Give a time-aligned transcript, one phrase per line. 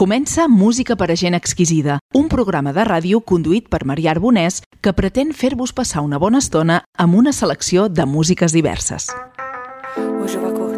[0.00, 4.94] Comença Música per a gent exquisida, un programa de ràdio conduït per Maria Arbonès que
[4.96, 9.12] pretén fer-vos passar una bona estona amb una selecció de músiques diverses.
[10.24, 10.69] Hoje eu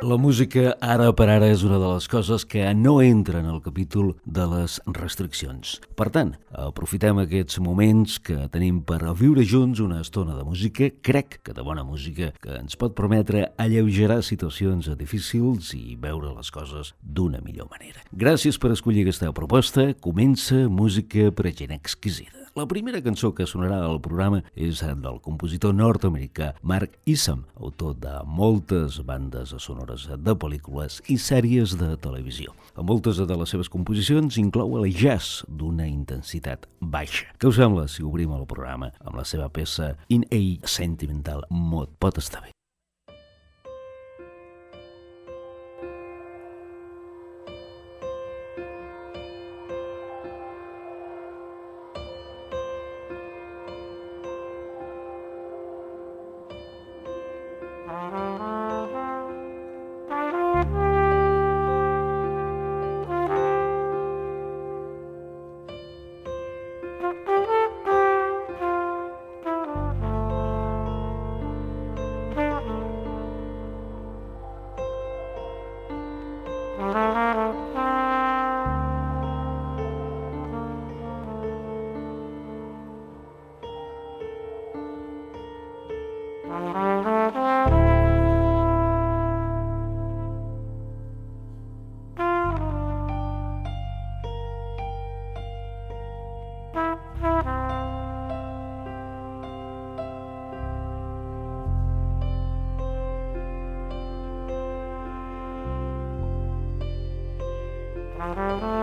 [0.00, 3.58] La música ara per ara és una de les coses que no entra en el
[3.60, 5.74] capítol de les restriccions.
[5.92, 11.42] Per tant, aprofitem aquests moments que tenim per viure junts una estona de música, crec
[11.44, 16.94] que de bona música, que ens pot permetre alleugerar situacions difícils i veure les coses
[17.04, 18.00] d'una millor manera.
[18.10, 19.90] Gràcies per escollir aquesta proposta.
[20.00, 22.39] Comença Música per a gent exquisida.
[22.58, 28.16] La primera cançó que sonarà al programa és del compositor nord-americà Mark Isham, autor de
[28.26, 32.50] moltes bandes sonores de pel·lícules i sèries de televisió.
[32.74, 37.30] A moltes de les seves composicions inclou el jazz d'una intensitat baixa.
[37.38, 41.94] Què us sembla si obrim el programa amb la seva peça In a Sentimental Mode?
[42.02, 42.59] Pot estar bé.
[108.48, 108.79] Bye.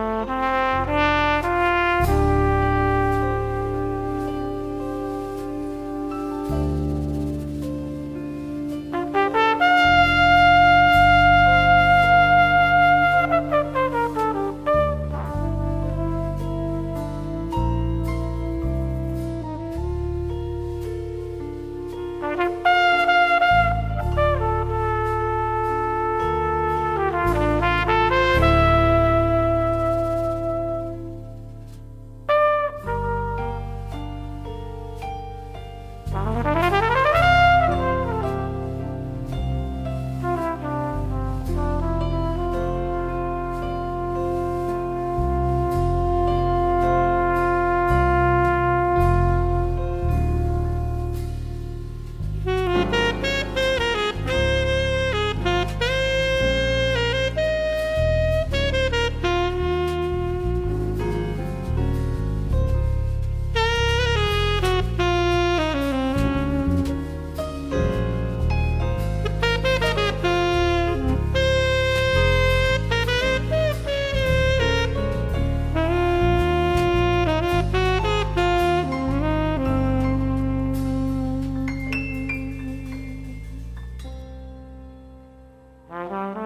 [85.90, 86.37] Mm-hmm.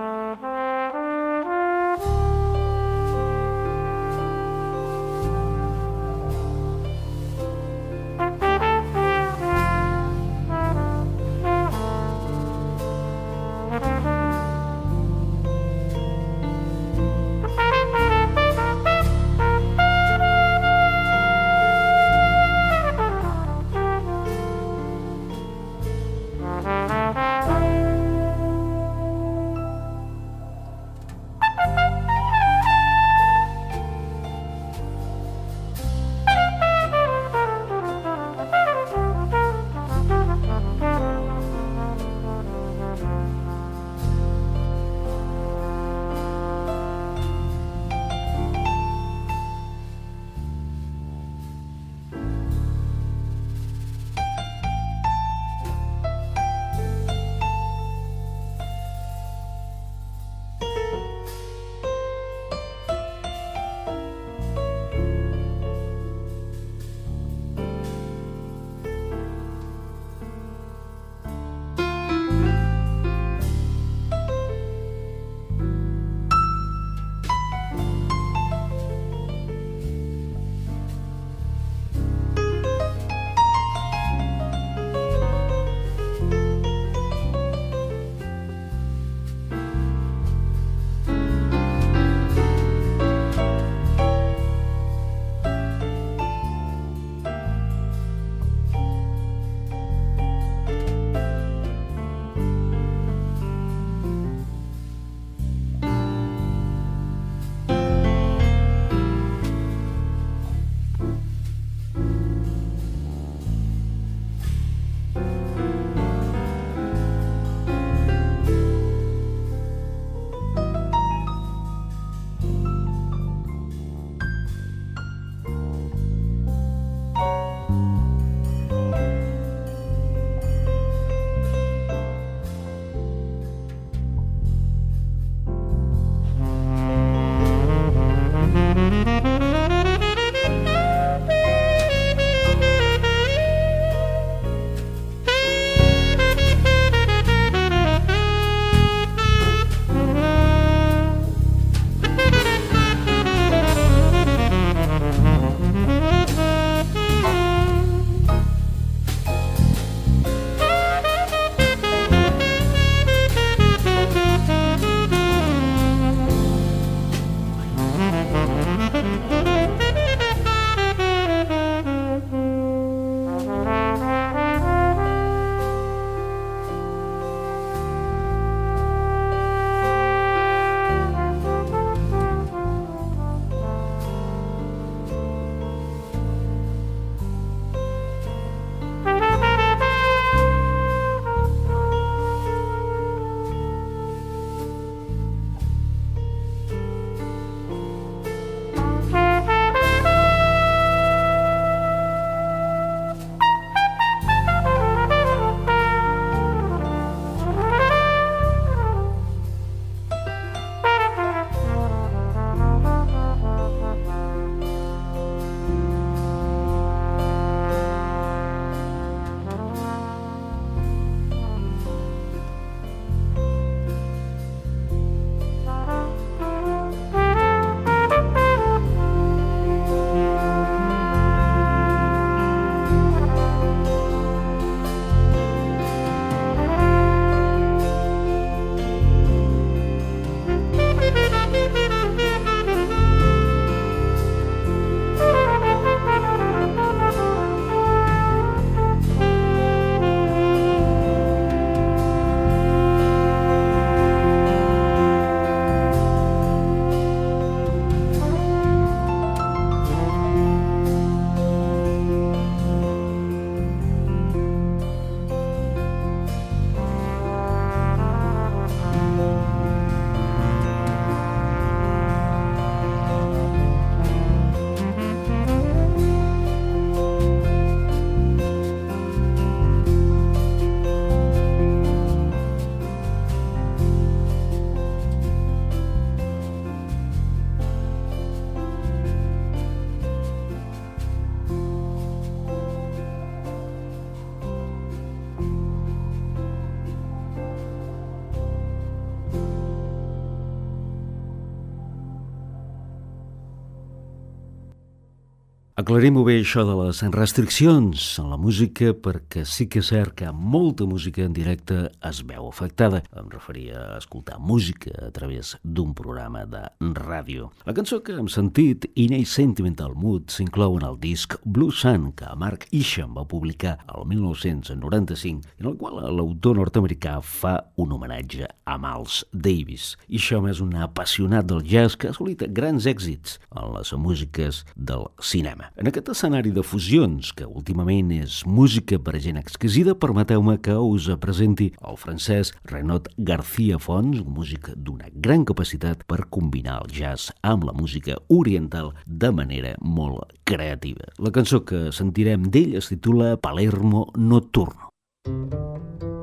[305.91, 310.29] Aclarim-ho bé això de les restriccions en la música perquè sí que és cert que
[310.31, 313.01] molta música en directe es veu afectada.
[313.11, 316.61] Em referia a escoltar música a través d'un programa de
[316.95, 317.49] ràdio.
[317.67, 322.13] La cançó que hem sentit, In a Sentimental Mood, s'inclou en el disc Blue Sun
[322.15, 328.47] que Mark Isham va publicar el 1995 en el qual l'autor nord-americà fa un homenatge
[328.63, 329.97] a Miles Davis.
[330.07, 335.09] Isham és un apassionat del jazz que ha assolit grans èxits en les músiques del
[335.19, 335.67] cinema.
[335.81, 341.07] En aquest escenari de fusions, que últimament és música per gent exquisida, permeteu-me que us
[341.23, 347.33] presenti el francès Renot García Fons, un músic d'una gran capacitat per combinar el jazz
[347.41, 351.09] amb la música oriental de manera molt creativa.
[351.17, 354.93] La cançó que sentirem d'ell es titula Palermo Nocturno.
[355.25, 356.20] Thank you.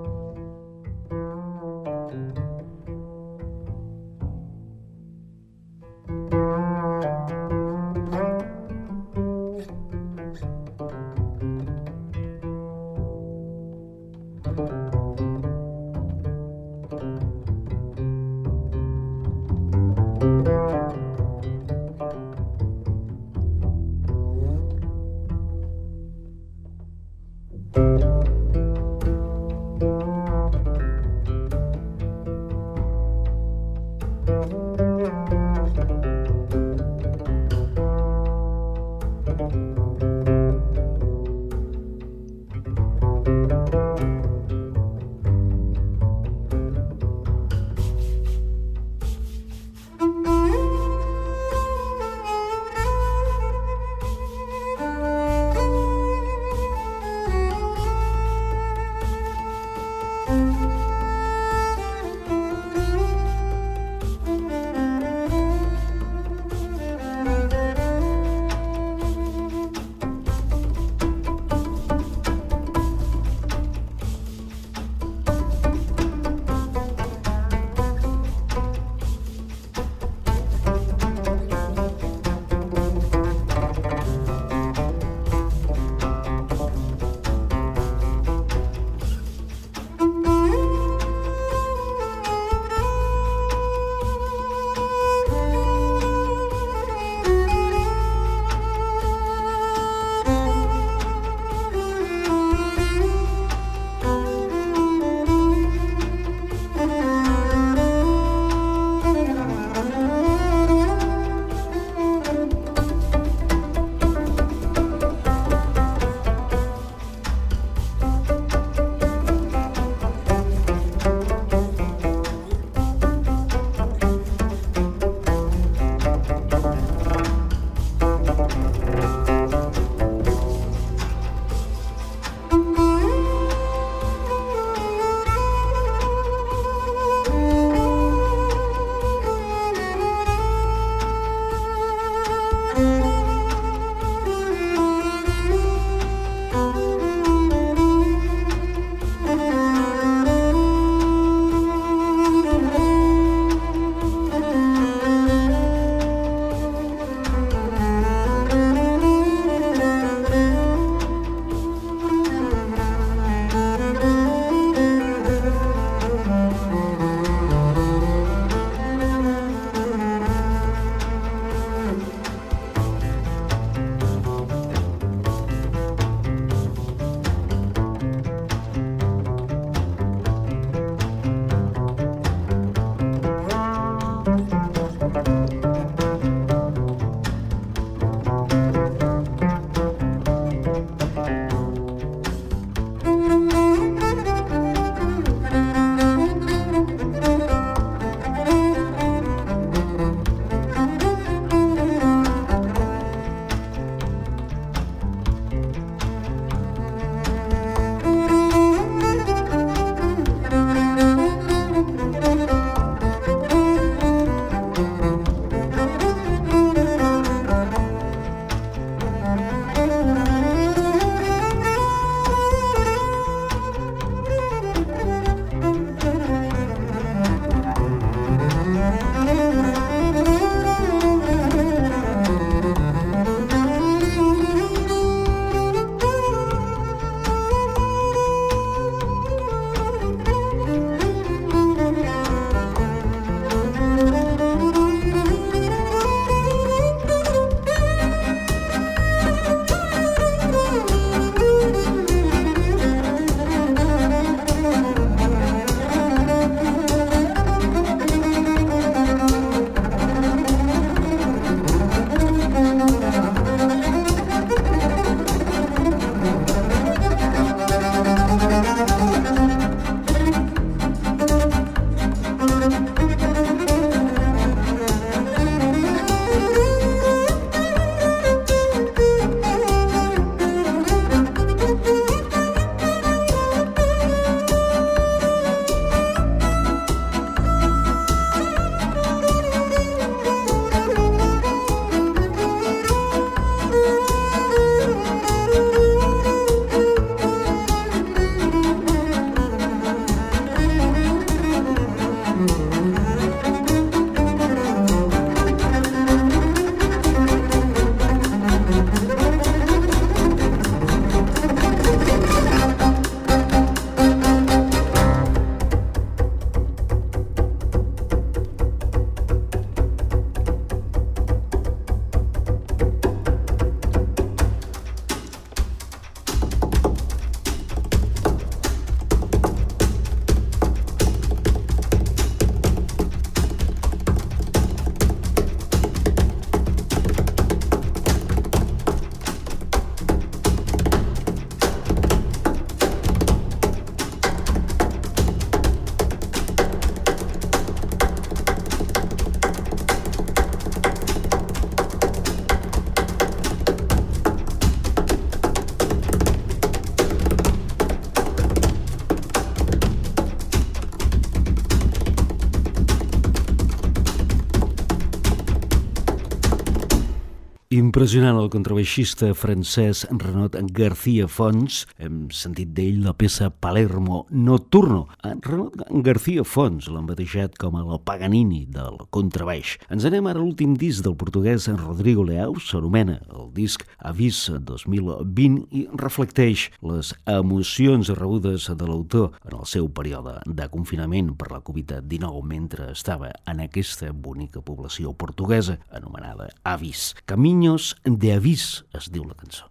[367.89, 371.87] Impressionant el contrabaixista francès Renot García Fons.
[372.33, 375.09] Sentit d'ell la peça Palermo Nocturno.
[375.27, 375.75] En Renot
[376.07, 379.75] García Fons l'han batejat com el Paganini del contrabaix.
[379.91, 385.67] Ens anem ara a l'últim disc del portuguès Rodrigo Leao, s'anomena el disc Avis 2020
[385.75, 391.63] i reflecteix les emocions rebudes de l'autor en el seu període de confinament per la
[391.67, 397.15] Covid-19 mentre estava en aquesta bonica població portuguesa anomenada Avis.
[397.27, 399.71] Camí Niños de Avís es diu la cançó.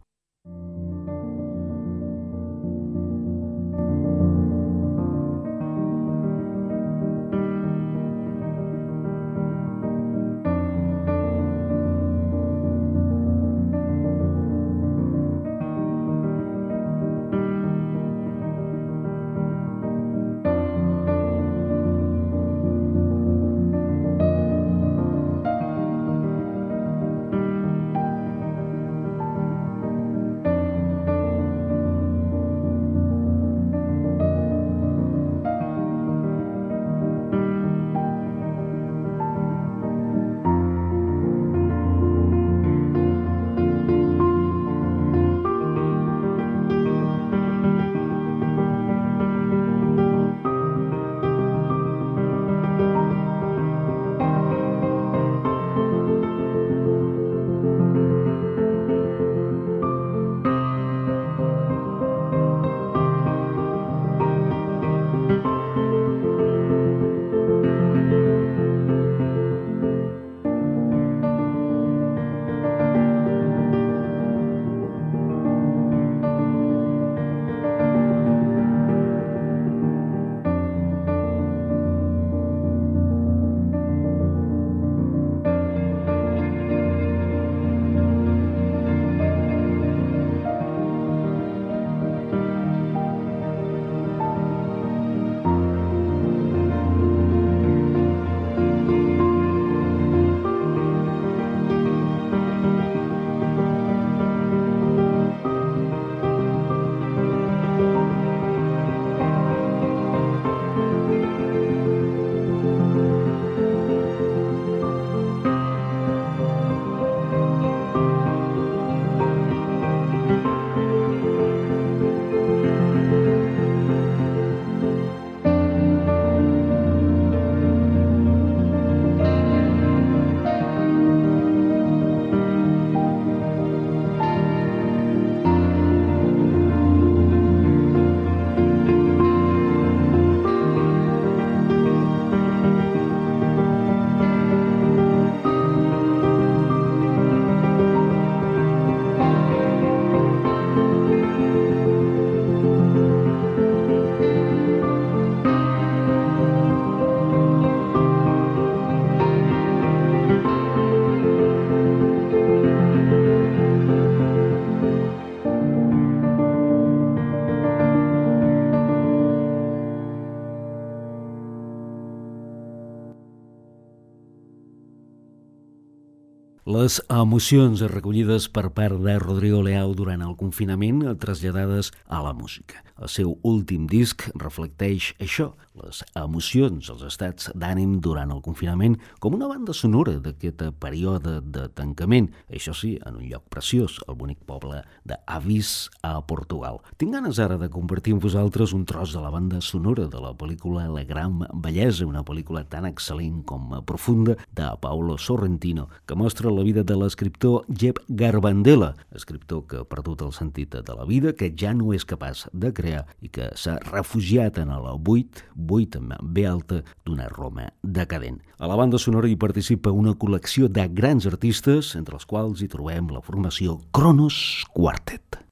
[176.87, 182.79] Les emocions recollides per part de Rodrigo Leao durant el confinament traslladades a la música.
[182.97, 189.35] El seu últim disc reflecteix això, les emocions, els estats d'ànim durant el confinament, com
[189.37, 194.39] una banda sonora d'aquest període de tancament, això sí, en un lloc preciós, el bonic
[194.49, 195.73] poble d'Avis
[196.07, 196.79] a Portugal.
[196.97, 200.33] Tinc ganes ara de compartir amb vosaltres un tros de la banda sonora de la
[200.33, 206.49] pel·lícula La Gran Bellesa, una pel·lícula tan excel·lent com profunda de Paolo Sorrentino, que mostra
[206.49, 211.33] la vida de l'escriptor Jeb Garbandela, escriptor que ha perdut el sentit de la vida,
[211.33, 215.95] que ja no és capaç de crear i que s'ha refugiat en el buit, buit
[215.97, 218.41] amb B alta, d'una Roma decadent.
[218.59, 222.71] A la banda sonora hi participa una col·lecció de grans artistes, entre els quals hi
[222.71, 225.46] trobem la formació Kronos Quartet.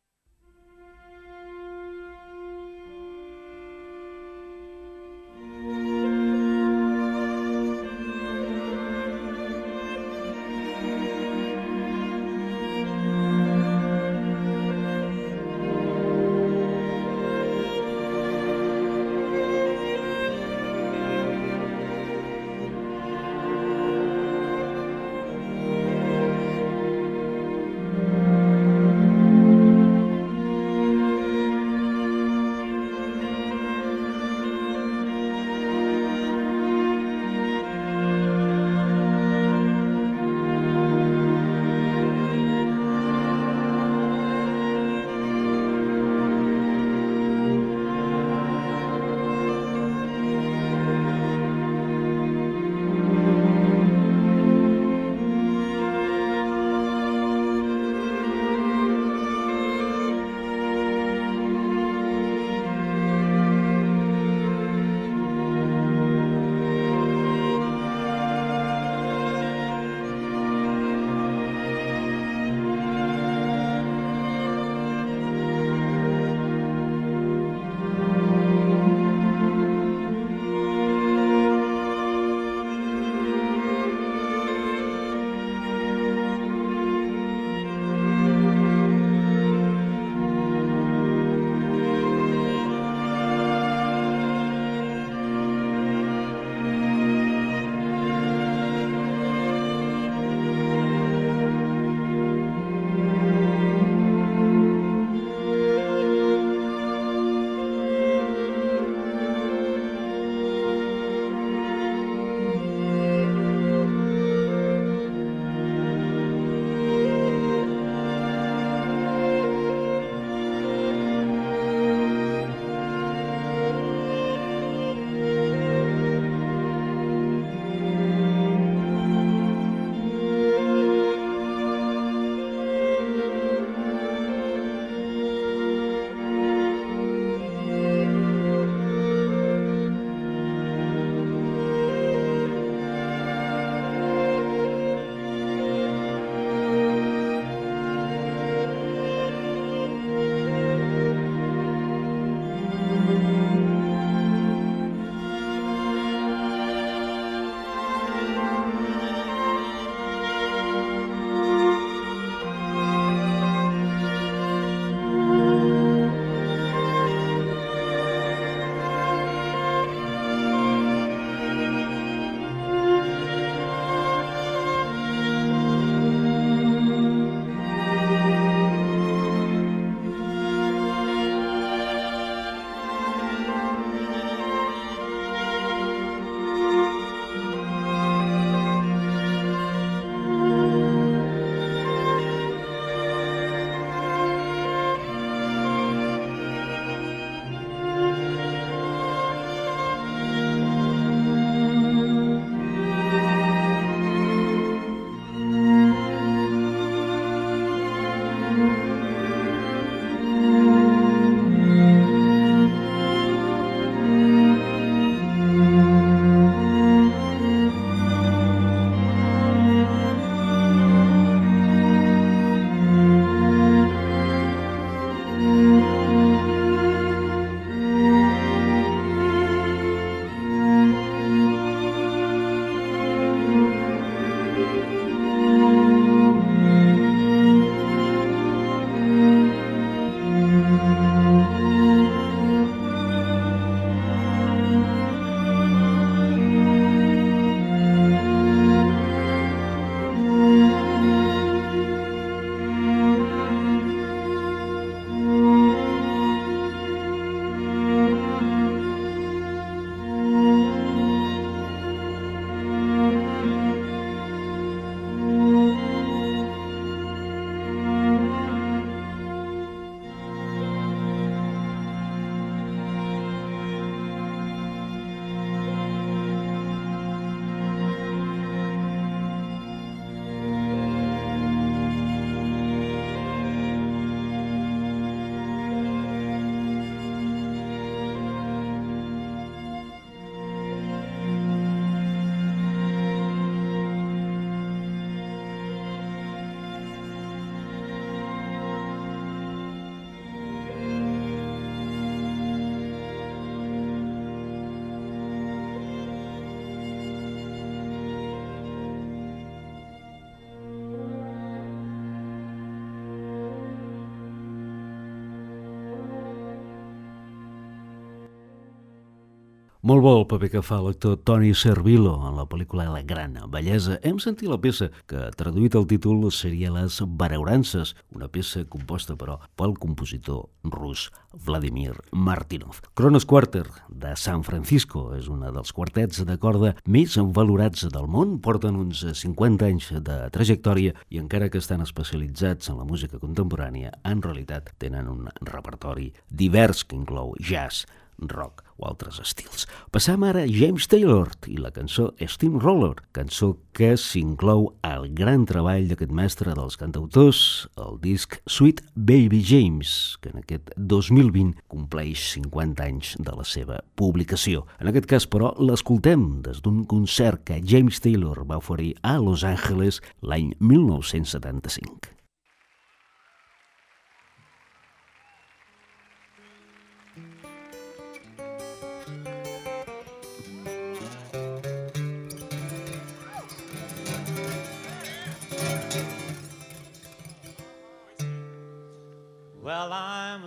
[319.86, 324.00] Molt bo el paper que fa l'actor Tony Servillo en la pel·lícula La Gran Bellesa.
[324.02, 329.36] Hem sentit la peça que, traduït el títol, seria Les Baraurances, una peça composta, però,
[329.54, 331.12] pel compositor rus
[331.46, 332.80] Vladimir Martinov.
[332.98, 338.40] Kronos Quarter, de San Francisco, és un dels quartets de corda més valorats del món.
[338.42, 343.94] Porten uns 50 anys de trajectòria i encara que estan especialitzats en la música contemporània,
[344.02, 347.86] en realitat tenen un repertori divers que inclou jazz,
[348.20, 349.66] rock o altres estils.
[349.92, 355.88] Passam ara a James Taylor i la cançó Steamroller, cançó que s'inclou al gran treball
[355.90, 362.88] d'aquest mestre dels cantautors, el disc Sweet Baby James, que en aquest 2020 compleix 50
[362.88, 364.66] anys de la seva publicació.
[364.80, 369.48] En aquest cas, però, l'escoltem des d'un concert que James Taylor va oferir a Los
[369.48, 372.15] Angeles l'any 1975.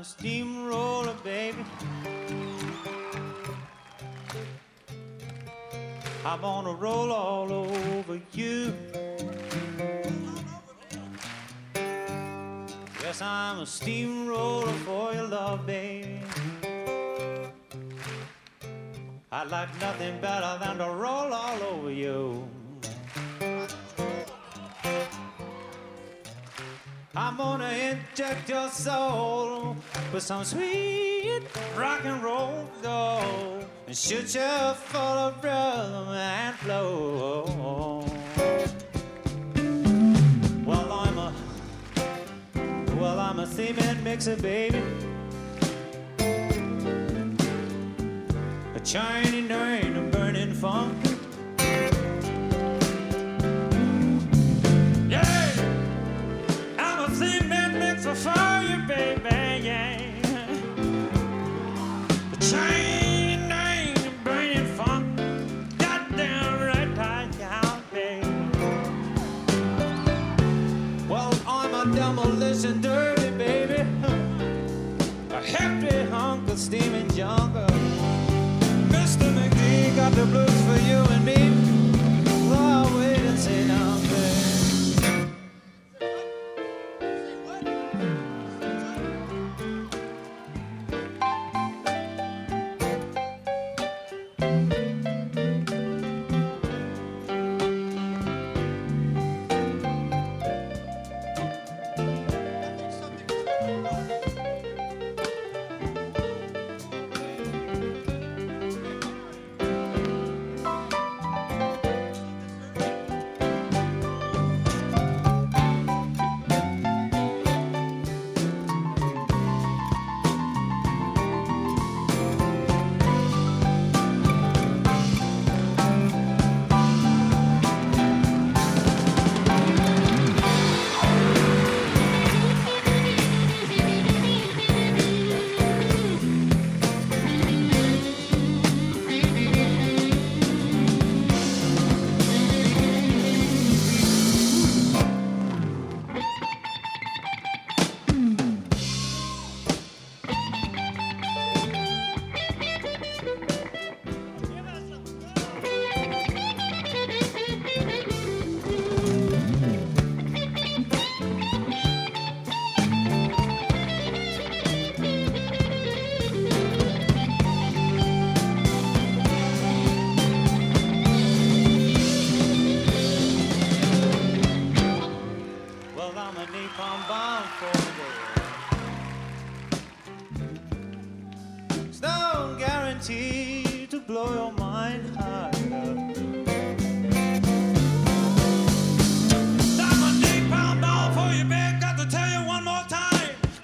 [0.08, 1.62] Steamroller, baby.
[6.24, 8.72] I'm gonna roll all over you.
[13.02, 16.22] Yes, I'm a steamroller for your love, baby.
[19.30, 22.48] I'd like nothing better than to roll all over you.
[27.14, 29.67] I'm gonna inject your soul
[30.12, 31.42] with some sweet
[31.76, 38.04] rock and roll gold and shoot you full of rhythm and flow.
[40.64, 41.32] Well, I'm a
[42.96, 44.82] well, I'm a cement mixer, baby.
[48.74, 50.97] A Chinese name, a burning funk.
[76.68, 77.64] Steaming jungle.
[78.92, 79.26] Mr.
[79.32, 81.57] McGee got the blues for you and me.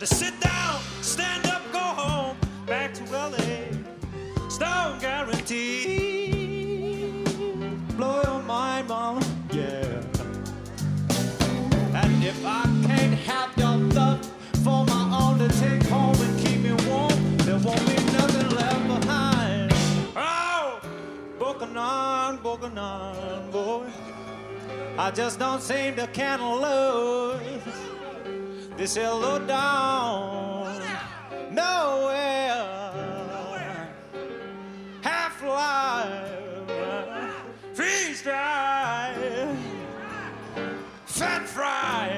[0.06, 2.36] to sit down, stand up, go home,
[2.66, 3.38] back to LA.
[4.50, 6.44] Stone guarantee,
[7.96, 10.02] Blow your mind, mom, Yeah.
[11.94, 14.20] And if I can't have your love
[14.62, 18.86] for my own to take home and keep me warm, there won't be nothing left
[18.86, 19.72] behind.
[20.16, 20.80] Oh,
[21.38, 23.86] Bocanon, Bocanon, boy.
[24.98, 27.73] I just don't seem to can lose
[28.76, 30.80] this hello down.
[31.50, 33.04] Nowhere.
[35.02, 36.34] Half life
[37.74, 39.14] freeze dry
[41.06, 42.10] fat fry,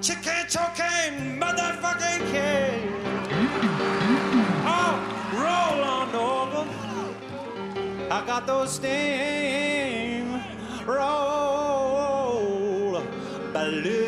[0.00, 2.90] chicken cocaine, motherfucking cake.
[4.66, 4.94] Oh
[5.42, 6.64] roll on over.
[8.10, 10.42] I got those steam.
[10.84, 11.32] Roll.
[13.54, 14.01] Balloons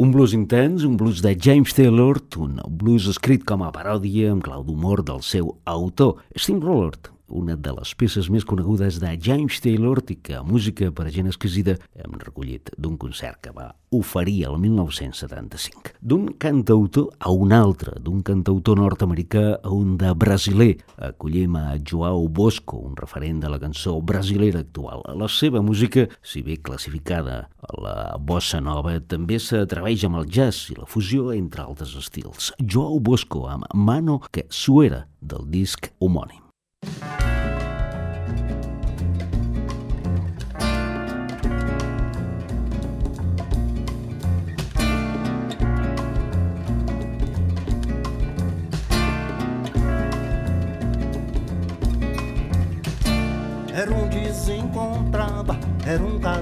[0.00, 4.40] Un blues intens, un blues de James Taylor, un blues escrit com a paròdia amb
[4.46, 10.02] clau d'humor del seu autor, Steamroller, una de les peces més conegudes de James Taylor
[10.10, 14.56] i que Música per a gent exquisida hem recollit d'un concert que va oferir el
[14.58, 15.94] 1975.
[16.00, 20.76] D'un cantautor a un altre, d'un cantautor nord-americà a un de brasiler.
[20.96, 25.02] Acollim a Joao Bosco, un referent de la cançó brasilera actual.
[25.18, 30.70] La seva música, si bé classificada a la bossa nova, també s'atreveix amb el jazz
[30.70, 32.52] i la fusió entre altres estils.
[32.62, 36.46] Joao Bosco amb Mano que suera del disc homònim.
[36.80, 37.19] Era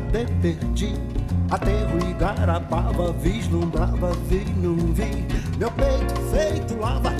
[0.09, 1.19] cadê perdido.
[1.51, 5.27] Aterro e garapava, vislumbrava, vi, não vi.
[5.59, 7.13] Meu peito feito lava,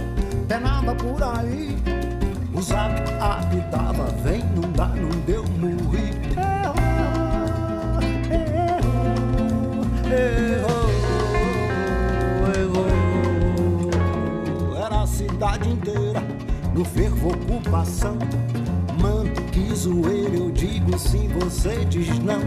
[0.47, 1.77] penava por aí.
[2.53, 6.09] O zap apitava, vem, não dá, não deu, morri.
[10.11, 10.91] Errou,
[12.55, 12.87] errou,
[13.91, 14.77] errou.
[14.85, 16.23] Era a cidade inteira,
[16.75, 18.19] no fervo ocupação.
[19.01, 22.41] Manto que zoeira, eu digo sim, você diz não.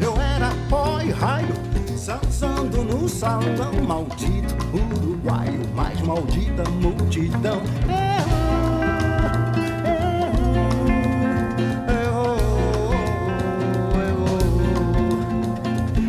[0.00, 1.54] Eu era pó e raio,
[2.06, 3.72] dançando no salão.
[3.86, 7.62] Maldito uruguaio, mais maldita multidão.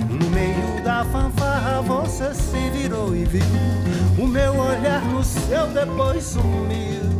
[0.09, 3.41] No meio da fanfarra você se virou e viu
[4.19, 7.16] O meu olhar no seu depois Sumiu,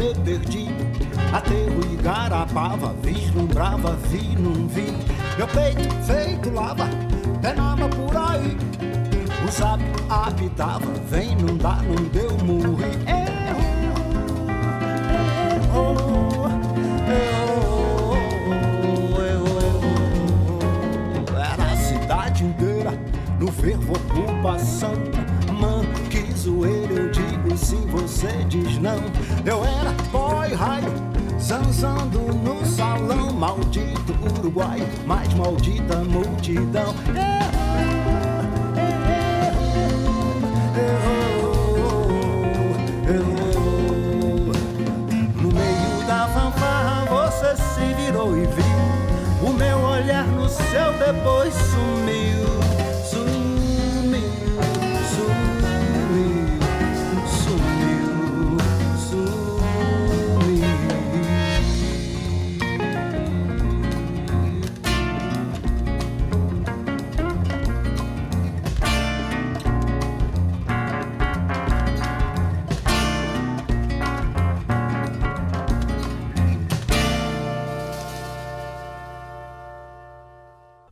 [0.00, 0.88] cadê perdido.
[1.32, 4.96] Aterro e garapava, vislumbrava, vi, não vi.
[5.36, 6.88] Meu peito feito lava,
[7.42, 8.56] penava por aí.
[9.46, 12.98] O sábio apitava, vem, não dá, não deu, morri.
[13.06, 13.60] Errou,
[17.10, 18.16] errou,
[19.18, 19.94] errou, errou.
[21.36, 22.92] Era a cidade inteira
[23.38, 24.94] no fervo ocupação.
[25.60, 29.00] Man, que zoeira, eu digo sim, você diz não.
[29.44, 30.92] Eu era boy raio,
[31.40, 33.32] zanzando no salão.
[33.32, 36.94] Maldito uruguaio, mais maldita multidão.
[40.76, 42.10] Errou,
[43.08, 44.52] errou.
[45.40, 51.69] No meio da fanfarra você se virou e viu o meu olhar no céu depois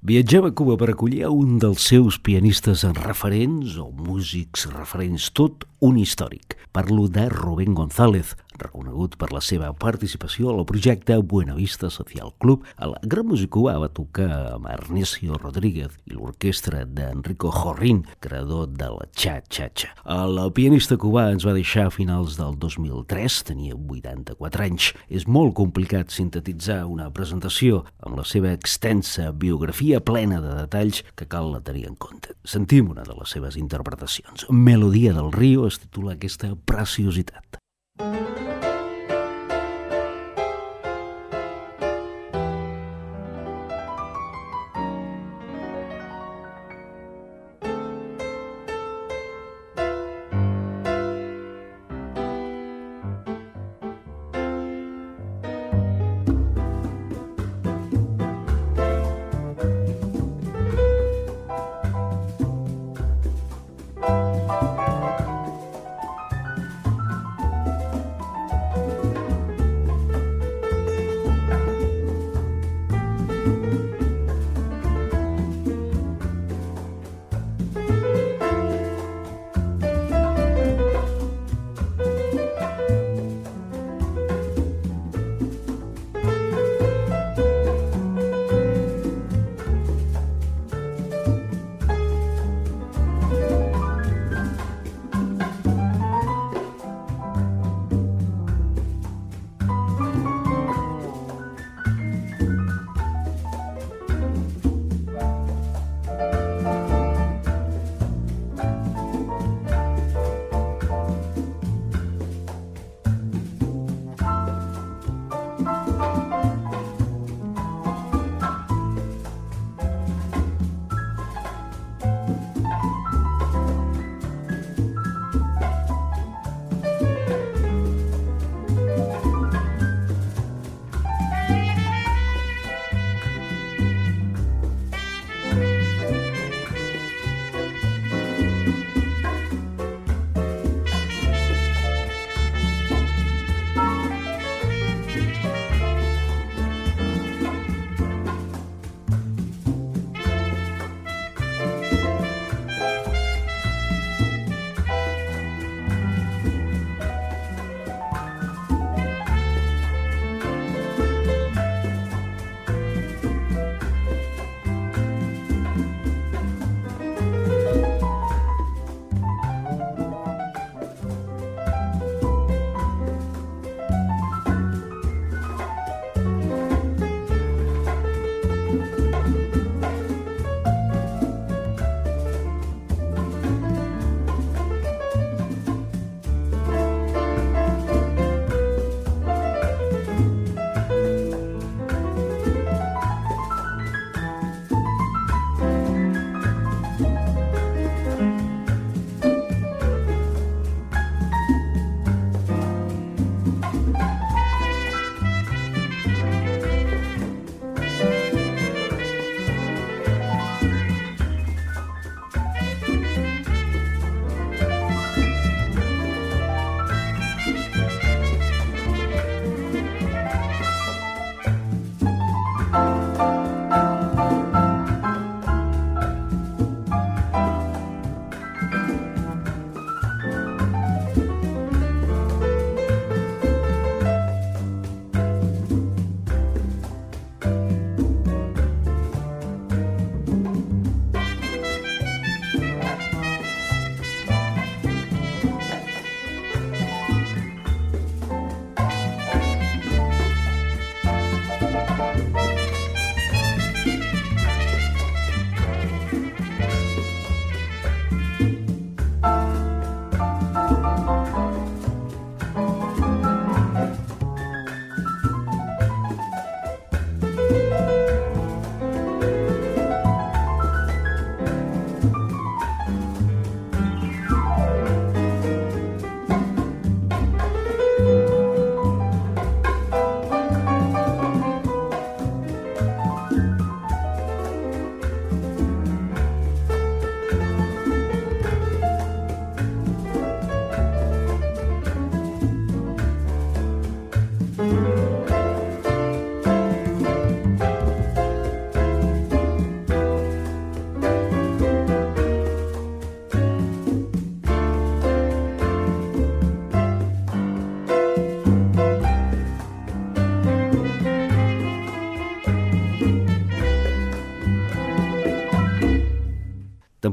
[0.09, 5.99] Viatgem a Cuba per acollir un dels seus pianistes referents o músics referents, tot un
[6.01, 6.57] històric.
[6.73, 8.31] Parlo de Rubén González,
[8.63, 12.67] reconegut per la seva participació al projecte Buenavista Social Club.
[12.83, 18.99] El gran músic cubà va tocar amb Ernesio Rodríguez i l'orquestra d'Enrico Jorrín, creador del
[19.15, 19.95] Cha-Cha-Cha.
[20.19, 24.91] El pianista cubà ens va deixar a finals del 2003, tenia 84 anys.
[25.09, 31.29] És molt complicat sintetitzar una presentació amb la seva extensa biografia plena de detalls que
[31.29, 32.35] cal tenir en compte.
[32.45, 34.47] Sentim una de les seves interpretacions.
[34.51, 37.61] Melodia del Rio es titula aquesta preciositat.
[37.99, 38.68] Música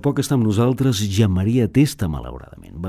[0.06, 2.35] Tampoc està amb nosaltres Maria Testa, malauradament.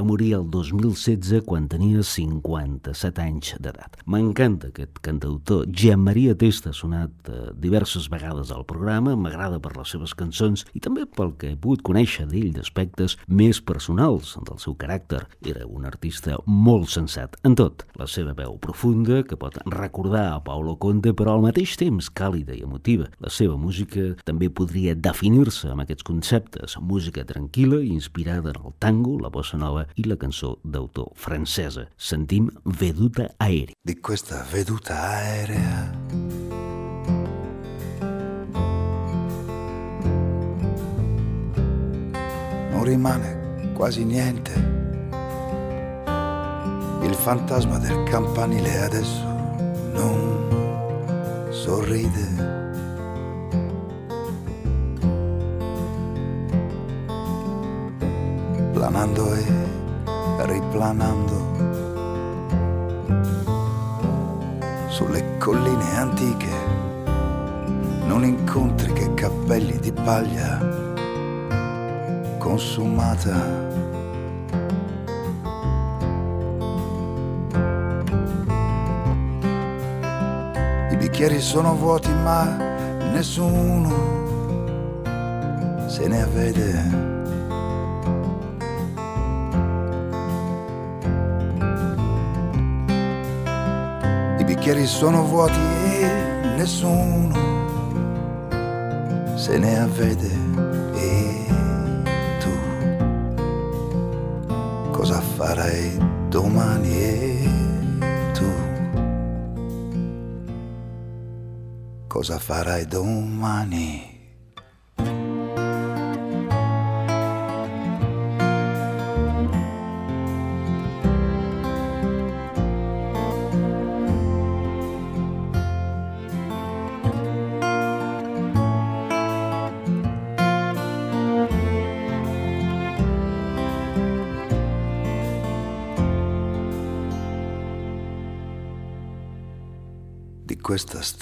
[0.06, 3.96] Morir el 2016 quan tenia 57 anys d'edat.
[4.06, 5.64] M'encanta aquest cantautor.
[5.66, 10.62] Jean Maria Testa ha sonat eh, diverses vegades al programa, m'agrada per les seves cançons
[10.78, 15.24] i també pel que he pogut conèixer d'ell d'aspectes més personals del seu caràcter.
[15.42, 17.82] Era un artista molt sensat en tot.
[17.98, 22.54] La seva veu profunda, que pot recordar a Paulo Conte, però al mateix temps càlida
[22.54, 23.10] i emotiva.
[23.18, 28.78] La seva música també podria definir-se amb aquests conceptes música tranquil·la i inspirada en el
[28.78, 31.88] tango, la bossa nova i la cançó d'autor francesa.
[31.96, 33.74] Sentim Veduta Aèrea.
[33.82, 35.90] Di questa veduta aerea
[42.70, 44.52] non rimane quasi niente.
[47.02, 49.24] Il fantasma del campanile adesso
[49.92, 52.64] non sorride.
[58.76, 59.65] planando e
[60.76, 61.54] riplanando
[64.88, 66.52] sulle colline antiche
[68.04, 70.58] non incontri che cappelli di paglia
[72.38, 73.64] consumata.
[80.90, 82.44] I bicchieri sono vuoti ma
[83.12, 84.14] nessuno
[85.86, 87.15] se ne avvede
[94.66, 96.10] bicchieri sono vuoti e
[96.56, 97.34] nessuno
[99.36, 100.30] se ne avvede.
[100.94, 101.46] E
[102.40, 102.50] tu
[104.90, 105.96] cosa farai
[106.28, 106.88] domani?
[106.88, 107.48] E
[108.32, 108.46] tu
[112.08, 114.15] cosa farai domani?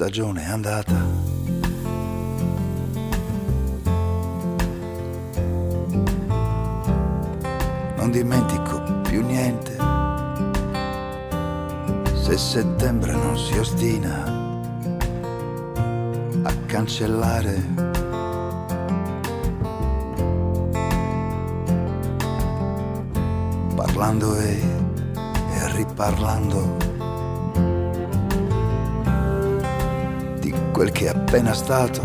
[0.04, 0.92] Stagione è andata.
[7.96, 9.74] Non dimentico più niente.
[12.12, 14.24] Se settembre non si ostina
[16.42, 17.62] a cancellare
[23.74, 24.60] parlando e,
[25.54, 26.93] e riparlando
[30.74, 32.02] quel che è appena stato.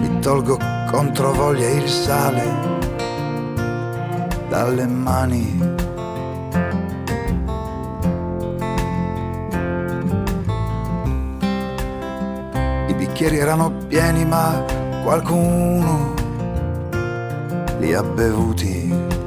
[0.00, 0.56] Mi tolgo
[0.90, 2.42] contro voglia il sale
[4.48, 5.60] dalle mani.
[12.86, 14.64] I bicchieri erano pieni ma
[15.04, 16.14] qualcuno
[17.78, 19.17] li ha bevuti.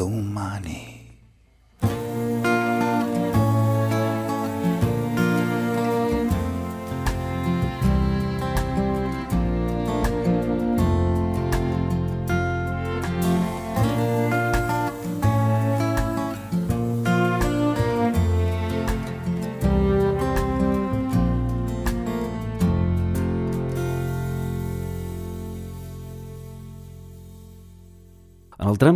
[0.00, 0.99] Domani.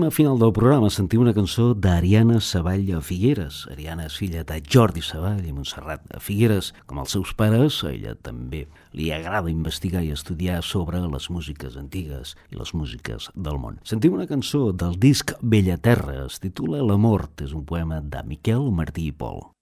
[0.04, 3.62] Trama final del programa sentim una cançó d'Ariana Savall a Figueres.
[3.72, 6.74] Ariana és filla de Jordi Savall i Montserrat a Figueres.
[6.84, 11.80] Com els seus pares, a ella també li agrada investigar i estudiar sobre les músiques
[11.80, 13.80] antigues i les músiques del món.
[13.80, 18.68] Sentim una cançó del disc Bella Terra, es titula L'amor, és un poema de Miquel
[18.76, 19.53] Martí i Pol.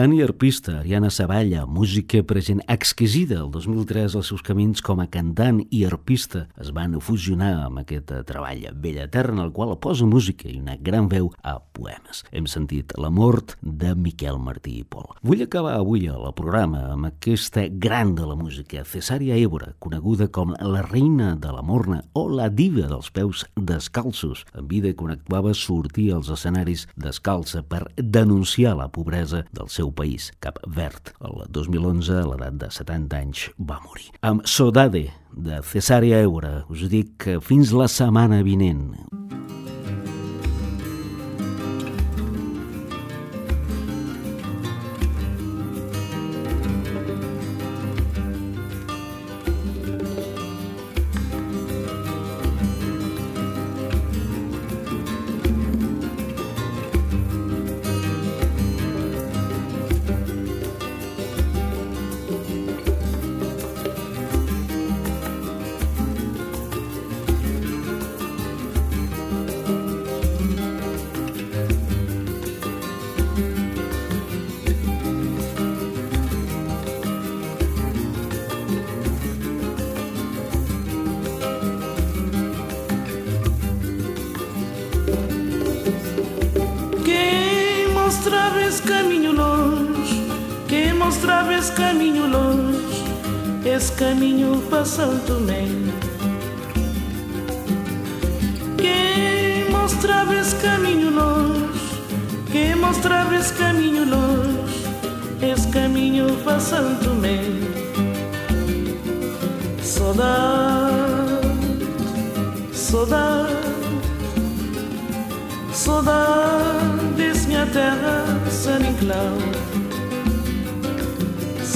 [0.00, 3.42] Cantant i arpista, Ariana Saballa, música present exquisida.
[3.42, 8.08] El 2003 els seus camins com a cantant i arpista es van fusionar amb aquest
[8.24, 12.22] treball Bella Terra, en el qual posa música i una gran veu a poemes.
[12.32, 15.04] Hem sentit La mort de Miquel Martí i Pol.
[15.20, 20.56] Vull acabar avui el programa amb aquesta gran de la música, Cesària Évora, coneguda com
[20.56, 25.52] la reina de la morna o la diva dels peus descalços, en vida quan actuava
[25.52, 31.14] sortir als escenaris descalça per denunciar la pobresa del seu país, Cap Verd.
[31.20, 34.10] El 2011, a l'edat de 70 anys, va morir.
[34.26, 38.90] Amb Sodade, de Cesària Eura, us dic fins la setmana vinent.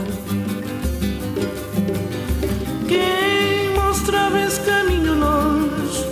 [2.89, 6.05] Quem mostrava esse caminho longe,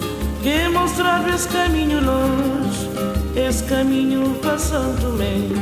[0.44, 2.88] quem mostrava esse caminho longe,
[3.34, 5.61] esse caminho para Santo Meio.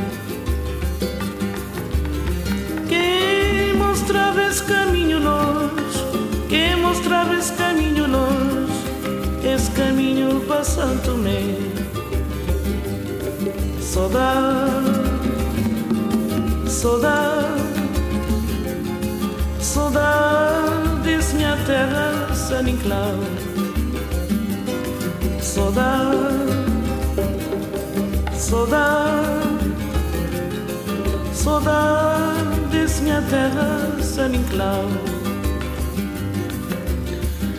[2.87, 6.05] Quem mostrava esse caminho longe,
[6.47, 8.54] quem mostrava esse caminho longe,
[10.55, 11.73] caminho para Santo Meio.
[13.81, 14.85] Saudade,
[19.61, 23.19] saudade, desse minha terra, San Inclau.
[25.41, 26.25] Saudade,
[31.33, 34.85] saudade, desse minha terra, San Inclau.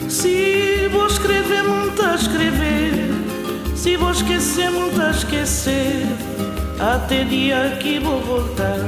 [0.09, 2.93] Se vou escrever, muito a escrever.
[3.75, 6.07] Se vou esquecer, muito a esquecer.
[6.79, 8.81] Até dia que vou voltar.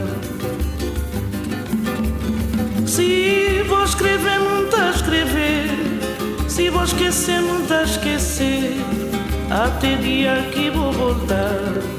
[2.87, 5.69] Se vou escrever, muito a escrever.
[6.49, 8.77] Se vou esquecer, muito a esquecer.
[9.51, 11.99] Até dia que vou voltar.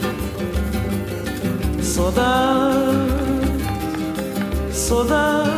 [1.82, 2.78] Saudade,
[4.72, 5.50] saudade,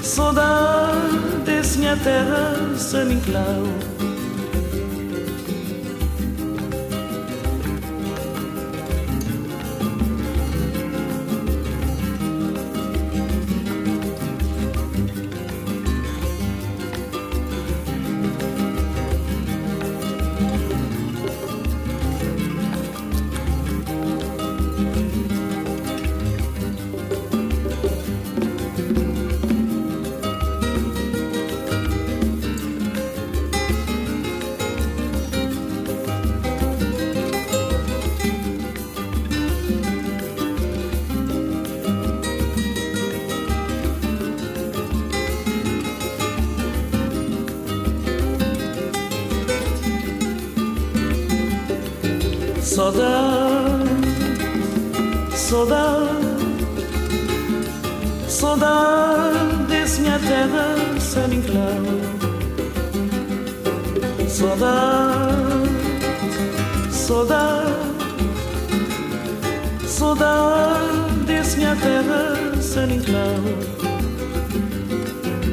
[0.00, 3.83] Saudades minha terra saninglau
[72.74, 73.44] sunny cloud.